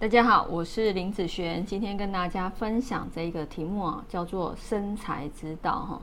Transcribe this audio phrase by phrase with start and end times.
[0.00, 6.00] 大家好，我是林子璇，今天跟大家分享这个题目啊，叫做生财之道哈。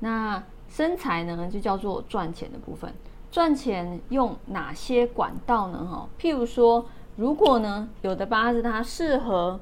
[0.00, 2.92] 那生财呢，就叫做赚钱的部分。
[3.30, 5.86] 赚钱用哪些管道呢？
[5.88, 9.60] 哈，譬如说，如果呢，有的八字它适合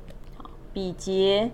[0.73, 1.51] 比劫，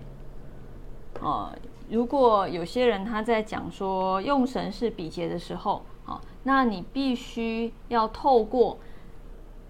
[1.19, 1.51] 哦，
[1.89, 8.77] 如果有些人他在讲说用神是比劫的时候，好，那你必须要透过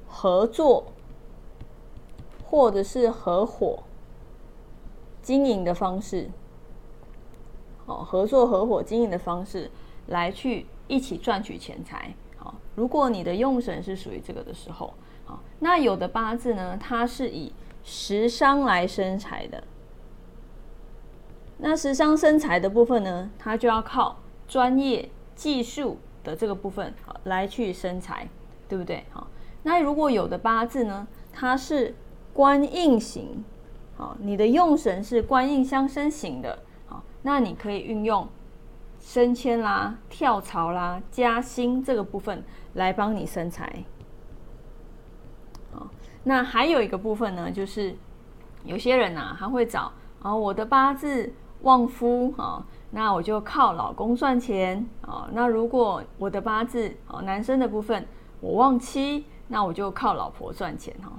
[0.07, 0.85] 合作。
[2.51, 3.81] 或者是合伙
[5.21, 6.29] 经营的方式，
[7.85, 9.71] 哦，合作合伙经营的方式
[10.07, 12.13] 来去一起赚取钱财。
[12.35, 17.53] 好，如果你的用神是属于这个的时候，好，那有的八字呢，它是以
[17.85, 19.63] 食伤来生财的。
[21.59, 28.27] 那食伤生财的部分呢，它就要靠专业技术的这个部分来去生财，
[28.67, 29.05] 对不对？
[29.11, 29.27] 好，
[29.63, 31.95] 那如果有的八字呢，它是
[32.34, 33.43] 官印型，
[33.98, 38.27] 好，你的用神是官印相生型的，好，那你可以运用
[38.99, 43.84] 升迁啦、跳槽啦、加薪这个部分来帮你生财。
[45.73, 45.88] 好，
[46.23, 47.96] 那还有一个部分呢，就是
[48.63, 58.07] 有些人呐，他会找啊，我的八字旺夫，啊，那我就靠老公赚钱，啊，那如果我的八字啊，男生的部分
[58.40, 61.12] 我旺妻，那我就靠老婆赚钱，哈。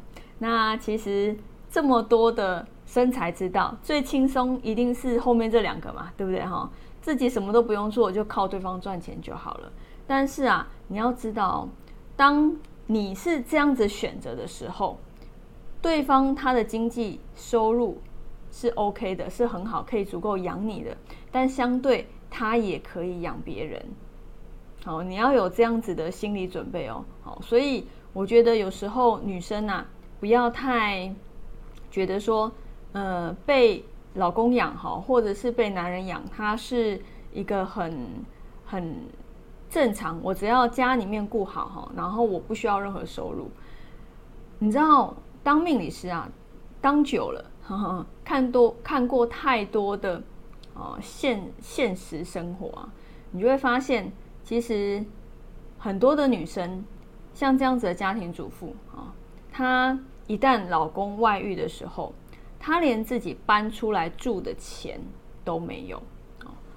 [0.43, 1.37] 那其实
[1.71, 6.69] 这么多的生财之道，最轻松一定是后面这两个嘛，对不对哈？
[7.01, 9.73] 自己什么都不用做，就靠对方赚钱就好了。
[10.05, 11.69] 但是啊，你要知道，
[12.17, 12.53] 当
[12.89, 14.99] 你是这样子选择的时候，
[15.81, 18.01] 对方他的经济收入
[18.51, 20.97] 是 OK 的，是很好，可以足够养你的，
[21.31, 23.81] 但相对他也可以养别人。
[24.85, 27.05] 好，你要有这样子的心理准备哦。
[27.23, 29.87] 好，所以我觉得有时候女生呐。
[30.23, 31.13] 不要太
[31.91, 32.53] 觉得说，
[32.93, 37.03] 呃，被老公养哈，或者是被男人养，他是
[37.33, 37.93] 一个很
[38.65, 38.95] 很
[39.69, 40.21] 正常。
[40.23, 43.51] 我只要家里面顾好哈，然后我不需要任何收入。
[44.61, 46.31] 你知道，当命理师啊，
[46.81, 50.23] 当久了，呵呵看多看过太多的
[50.75, 52.89] 哦现现实生活啊，
[53.33, 54.13] 你就会发现，
[54.45, 55.05] 其实
[55.79, 56.85] 很多的女生
[57.35, 59.13] 像这样子的家庭主妇啊，
[59.51, 59.99] 她。
[60.27, 62.15] 一旦老公外遇的时候，
[62.59, 65.01] 她连自己搬出来住的钱
[65.45, 66.03] 都没有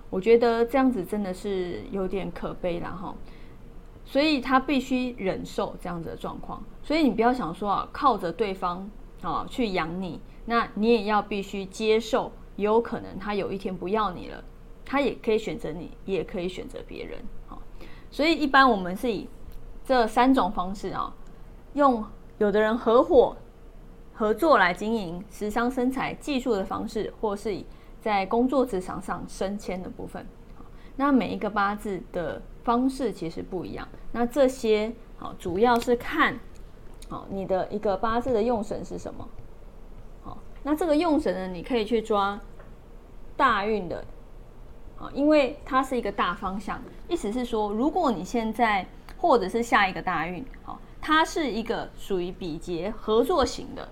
[0.10, 3.14] 我觉得这样子真的是有点可悲了哈。
[4.06, 6.64] 所以她必须忍受这样子的状况。
[6.84, 8.90] 所以你不要想说啊，靠着对方
[9.22, 14.44] 啊去养你，那你也要必须接受，也有可能他有一天不要你了，
[14.86, 17.20] 他也可以选择你，也可以选择别人
[17.50, 17.58] 啊。
[18.10, 19.28] 所以一般我们是以
[19.84, 21.14] 这三种方式啊，
[21.74, 22.04] 用。
[22.38, 23.38] 有的人合伙
[24.14, 27.66] 合作来经营时商生财技术的方式，或是以
[28.02, 30.26] 在工作职场上升迁的部分。
[30.98, 33.88] 那每一个八字的方式其实不一样。
[34.12, 36.38] 那这些好，主要是看
[37.10, 39.28] 好你的一个八字的用神是什么。
[40.24, 42.38] 好，那这个用神呢，你可以去抓
[43.38, 44.04] 大运的
[45.00, 46.82] 啊，因为它是一个大方向。
[47.08, 48.86] 意思是说，如果你现在
[49.18, 50.78] 或者是下一个大运，好。
[51.08, 53.88] 它是一个属于比劫合作型的，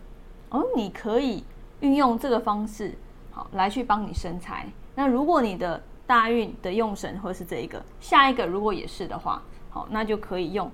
[0.50, 1.44] 哦，你可以
[1.82, 2.98] 运用这个方式，
[3.30, 4.68] 好来去帮你生财。
[4.96, 10.72] 那如果你的大运的用神或是这一个，下一个如果也是的话，好，那就可以用，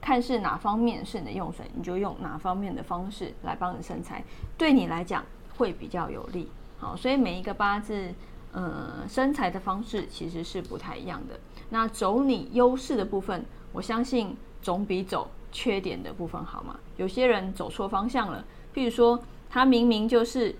[0.00, 4.24] 看是哪方面是你的用神，你就用哪方面的方式来帮你生财，
[4.56, 5.22] 对你来讲
[5.58, 6.50] 会比较有利。
[6.78, 8.14] 好，所以每一个八字，
[8.52, 11.38] 呃，生财的方式其实是不太一样的。
[11.68, 15.28] 那走你优势的部分，我相信总比走。
[15.52, 16.76] 缺点的部分好吗？
[16.96, 20.54] 有些人走错方向了，譬如说他明明就是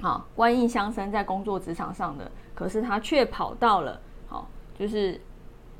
[0.00, 4.48] 好官印相生在工作职场上的，可是他却跑到了好
[4.78, 5.20] 就是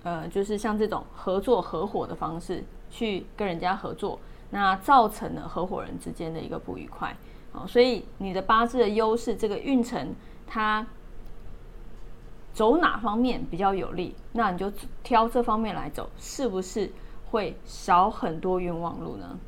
[0.02, 4.18] 呃就是像这种合作合伙的方式去跟人家合作，
[4.50, 7.16] 那造成了合伙人之间的一个不愉快。
[7.52, 10.14] 好，所以你的八字的优势，这个运程
[10.46, 10.86] 它
[12.52, 14.72] 走哪方面比较有利，那你就
[15.02, 16.90] 挑这方面来走，是不是？
[17.30, 19.38] 会少很多冤枉路呢。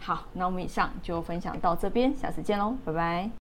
[0.00, 3.37] 好，那我们以上就分享到这边，下次见喽，拜拜。